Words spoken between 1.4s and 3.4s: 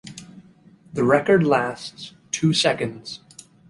lasts two seconds.